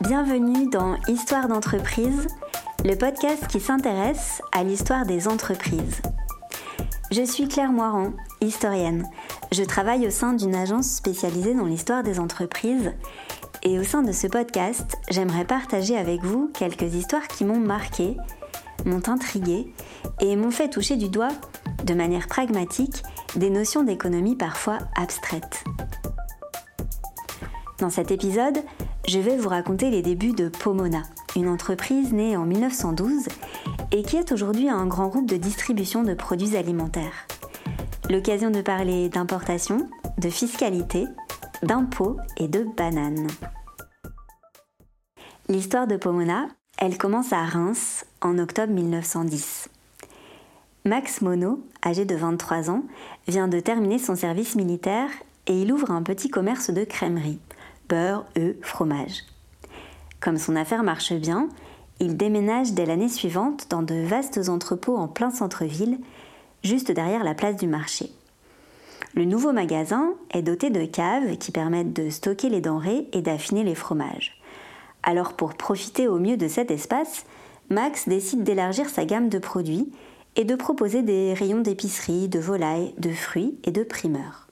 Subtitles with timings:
[0.00, 2.26] Bienvenue dans Histoire d'entreprise,
[2.84, 6.00] le podcast qui s'intéresse à l'histoire des entreprises.
[7.10, 9.06] Je suis Claire Moiran, historienne.
[9.52, 12.92] Je travaille au sein d'une agence spécialisée dans l'histoire des entreprises
[13.62, 18.16] et au sein de ce podcast, j'aimerais partager avec vous quelques histoires qui m'ont marqué,
[18.86, 19.74] m'ont intrigué
[20.20, 21.32] et m'ont fait toucher du doigt,
[21.84, 23.02] de manière pragmatique,
[23.36, 25.64] des notions d'économie parfois abstraites.
[27.78, 28.58] Dans cet épisode,
[29.08, 31.02] je vais vous raconter les débuts de Pomona,
[31.34, 33.26] une entreprise née en 1912
[33.92, 37.26] et qui est aujourd'hui un grand groupe de distribution de produits alimentaires.
[38.10, 41.06] L'occasion de parler d'importation, de fiscalité,
[41.62, 43.28] d'impôts et de bananes.
[45.48, 49.68] L'histoire de Pomona, elle commence à Reims en octobre 1910.
[50.84, 52.84] Max Monod, âgé de 23 ans,
[53.28, 55.10] vient de terminer son service militaire
[55.46, 57.38] et il ouvre un petit commerce de crèmerie
[57.90, 59.24] beurre, œufs, fromage.
[60.20, 61.48] Comme son affaire marche bien,
[61.98, 65.98] il déménage dès l'année suivante dans de vastes entrepôts en plein centre-ville,
[66.62, 68.10] juste derrière la place du marché.
[69.14, 73.64] Le nouveau magasin est doté de caves qui permettent de stocker les denrées et d'affiner
[73.64, 74.40] les fromages.
[75.02, 77.26] Alors pour profiter au mieux de cet espace,
[77.70, 79.90] Max décide d'élargir sa gamme de produits
[80.36, 84.48] et de proposer des rayons d'épicerie, de volailles, de fruits et de primeurs.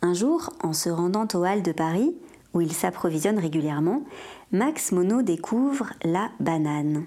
[0.00, 2.14] Un jour, en se rendant au Halles de Paris,
[2.54, 4.04] où il s'approvisionne régulièrement,
[4.52, 7.04] Max Monod découvre la banane.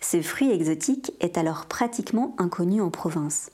[0.00, 3.50] Ce fruit exotique est alors pratiquement inconnu en province.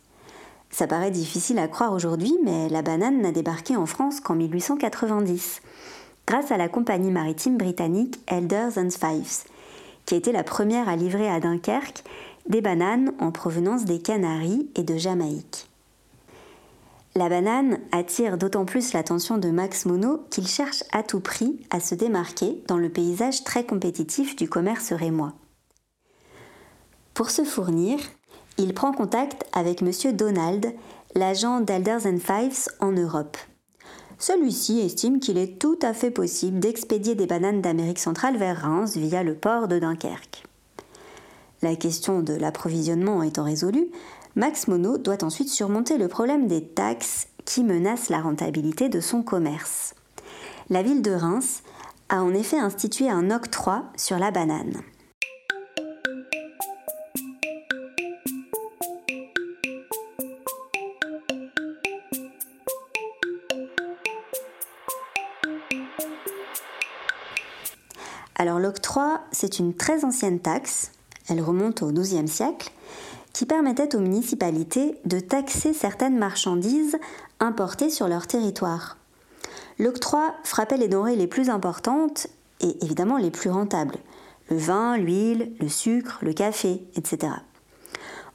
[0.70, 5.62] Ça paraît difficile à croire aujourd'hui, mais la banane n'a débarqué en France qu'en 1890,
[6.26, 9.44] grâce à la compagnie maritime britannique Elders and Fives,
[10.04, 12.02] qui été la première à livrer à Dunkerque
[12.48, 15.68] des bananes en provenance des Canaries et de Jamaïque.
[17.14, 21.80] La banane attire d'autant plus l'attention de Max Monod qu'il cherche à tout prix à
[21.80, 25.34] se démarquer dans le paysage très compétitif du commerce rémois.
[27.14, 27.98] Pour se fournir,
[28.56, 29.90] il prend contact avec M.
[30.16, 30.72] Donald,
[31.14, 33.36] l'agent d'Elders Fives en Europe.
[34.18, 38.96] Celui-ci estime qu'il est tout à fait possible d'expédier des bananes d'Amérique centrale vers Reims
[38.96, 40.47] via le port de Dunkerque.
[41.60, 43.88] La question de l'approvisionnement étant résolue,
[44.36, 49.22] Max Monod doit ensuite surmonter le problème des taxes qui menacent la rentabilité de son
[49.22, 49.94] commerce.
[50.70, 51.62] La ville de Reims
[52.08, 54.82] a en effet institué un octroi sur la banane.
[68.36, 70.92] Alors l'octroi, c'est une très ancienne taxe,
[71.28, 72.70] elle remonte au XIIe siècle,
[73.32, 76.98] qui permettait aux municipalités de taxer certaines marchandises
[77.40, 78.96] importées sur leur territoire.
[79.78, 82.26] L'octroi frappait les denrées les plus importantes
[82.60, 83.98] et évidemment les plus rentables,
[84.50, 87.32] le vin, l'huile, le sucre, le café, etc.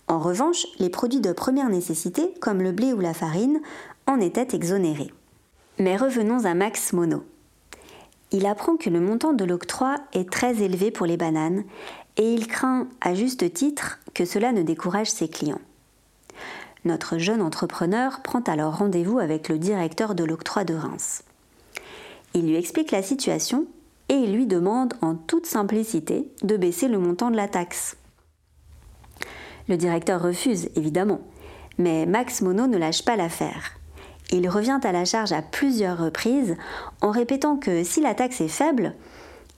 [0.08, 3.62] En revanche, les produits de première nécessité, comme le blé ou la farine,
[4.06, 5.12] en étaient exonérés.
[5.80, 7.24] Mais revenons à Max Monod.
[8.34, 11.64] Il apprend que le montant de l'octroi est très élevé pour les bananes
[12.18, 15.62] et il craint, à juste titre, que cela ne décourage ses clients.
[16.84, 21.24] Notre jeune entrepreneur prend alors rendez-vous avec le directeur de l'octroi de Reims.
[22.34, 23.68] Il lui explique la situation
[24.10, 27.96] et il lui demande en toute simplicité de baisser le montant de la taxe.
[29.70, 31.22] Le directeur refuse, évidemment,
[31.78, 33.78] mais Max Monod ne lâche pas l'affaire.
[34.34, 36.58] Il revient à la charge à plusieurs reprises
[37.02, 38.96] en répétant que si la taxe est faible,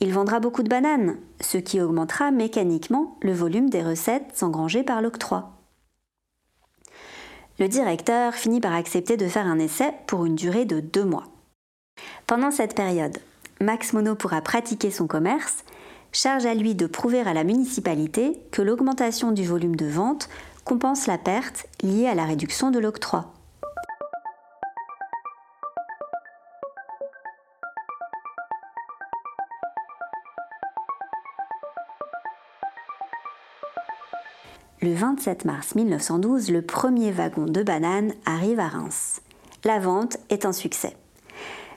[0.02, 5.02] il vendra beaucoup de bananes, ce qui augmentera mécaniquement le volume des recettes engrangées par
[5.02, 5.54] l'octroi.
[7.58, 11.28] Le directeur finit par accepter de faire un essai pour une durée de deux mois.
[12.28, 13.18] Pendant cette période,
[13.62, 15.64] Max Monod pourra pratiquer son commerce,
[16.12, 20.28] charge à lui de prouver à la municipalité que l'augmentation du volume de vente
[20.66, 23.35] compense la perte liée à la réduction de l'octroi.
[34.82, 39.22] Le 27 mars 1912, le premier wagon de bananes arrive à Reims.
[39.64, 40.98] La vente est un succès.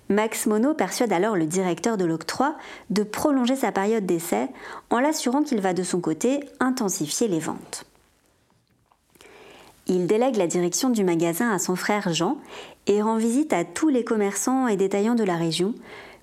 [0.09, 2.57] Max Monod persuade alors le directeur de l'octroi
[2.91, 4.49] de prolonger sa période d'essai
[4.91, 7.85] en l'assurant qu'il va de son côté intensifier les ventes.
[9.87, 12.37] Il délègue la direction du magasin à son frère Jean
[12.87, 15.75] et rend visite à tous les commerçants et détaillants de la région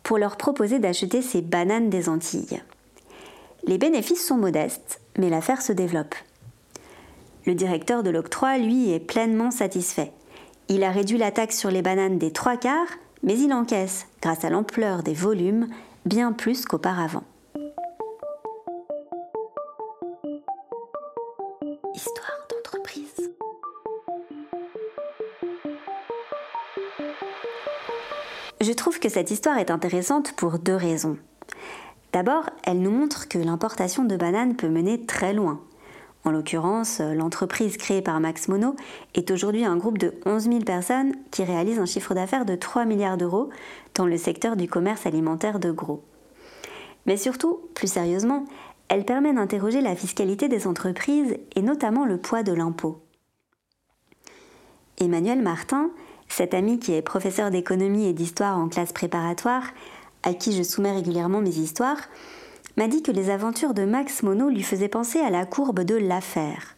[0.03, 2.61] pour leur proposer d'acheter ces bananes des Antilles.
[3.63, 6.15] Les bénéfices sont modestes, mais l'affaire se développe.
[7.45, 10.11] Le directeur de l'octroi, lui, est pleinement satisfait.
[10.67, 12.87] Il a réduit la taxe sur les bananes des trois quarts,
[13.21, 15.67] mais il encaisse, grâce à l'ampleur des volumes,
[16.05, 17.23] bien plus qu'auparavant.
[21.93, 23.31] Histoire d'entreprise.
[28.59, 31.17] Je trouve que cette histoire est intéressante pour deux raisons.
[32.11, 35.61] D'abord, elle nous montre que l'importation de bananes peut mener très loin.
[36.25, 38.75] En l'occurrence, l'entreprise créée par Max Mono
[39.13, 42.85] est aujourd'hui un groupe de 11 000 personnes qui réalisent un chiffre d'affaires de 3
[42.85, 43.51] milliards d'euros
[43.93, 46.03] dans le secteur du commerce alimentaire de gros.
[47.05, 48.45] Mais surtout, plus sérieusement,
[48.87, 53.03] elle permet d'interroger la fiscalité des entreprises et notamment le poids de l'impôt.
[54.97, 55.91] Emmanuel Martin,
[56.27, 59.65] cet ami qui est professeur d'économie et d'histoire en classe préparatoire,
[60.23, 61.99] à qui je soumets régulièrement mes histoires,
[62.77, 65.95] m'a dit que les aventures de Max Monod lui faisaient penser à la courbe de
[65.95, 66.75] l'affaire.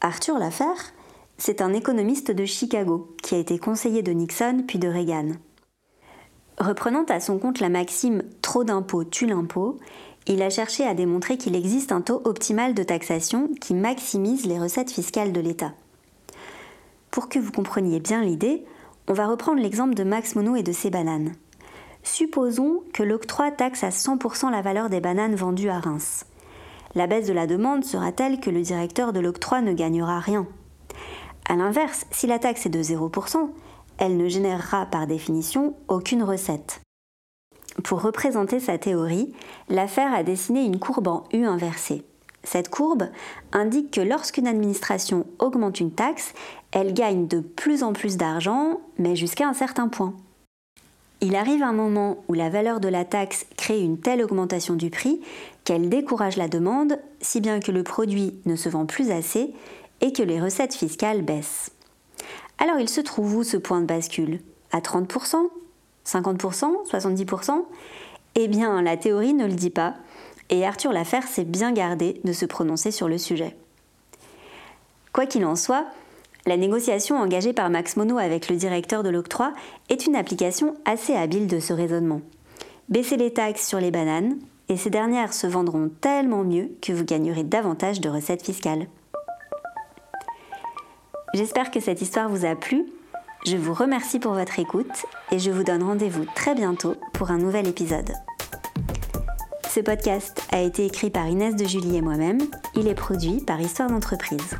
[0.00, 0.92] Arthur Laffaire,
[1.36, 5.32] c'est un économiste de Chicago qui a été conseiller de Nixon puis de Reagan.
[6.58, 9.78] Reprenant à son compte la maxime trop d'impôts tue l'impôt,
[10.26, 14.58] il a cherché à démontrer qu'il existe un taux optimal de taxation qui maximise les
[14.58, 15.72] recettes fiscales de l'État.
[17.10, 18.64] Pour que vous compreniez bien l'idée,
[19.08, 21.32] on va reprendre l'exemple de Max Monod et de ses bananes.
[22.02, 26.24] Supposons que l'octroi taxe à 100% la valeur des bananes vendues à Reims.
[26.94, 30.46] La baisse de la demande sera telle que le directeur de l'octroi ne gagnera rien.
[31.48, 33.50] A l'inverse, si la taxe est de 0%,
[33.98, 36.80] elle ne générera par définition aucune recette.
[37.84, 39.32] Pour représenter sa théorie,
[39.68, 42.04] l'affaire a dessiné une courbe en U inversée.
[42.42, 43.04] Cette courbe
[43.52, 46.32] indique que lorsqu'une administration augmente une taxe,
[46.72, 50.14] elle gagne de plus en plus d'argent, mais jusqu'à un certain point.
[51.22, 54.88] Il arrive un moment où la valeur de la taxe crée une telle augmentation du
[54.88, 55.20] prix
[55.64, 59.52] qu'elle décourage la demande, si bien que le produit ne se vend plus assez
[60.00, 61.72] et que les recettes fiscales baissent.
[62.58, 64.40] Alors il se trouve où ce point de bascule?
[64.72, 65.50] À 30%
[66.06, 67.64] 50% 70%
[68.36, 69.94] Eh bien, la théorie ne le dit pas,
[70.48, 73.56] et Arthur Laffer s'est bien gardé de se prononcer sur le sujet.
[75.12, 75.86] Quoi qu'il en soit,
[76.46, 79.52] la négociation engagée par Max Mono avec le directeur de l'octroi
[79.88, 82.22] est une application assez habile de ce raisonnement.
[82.88, 84.38] Baissez les taxes sur les bananes
[84.68, 88.86] et ces dernières se vendront tellement mieux que vous gagnerez davantage de recettes fiscales.
[91.34, 92.86] J'espère que cette histoire vous a plu.
[93.46, 97.38] Je vous remercie pour votre écoute et je vous donne rendez-vous très bientôt pour un
[97.38, 98.12] nouvel épisode.
[99.68, 102.40] Ce podcast a été écrit par Inès de Julie et moi-même.
[102.74, 104.58] Il est produit par Histoire d'entreprise.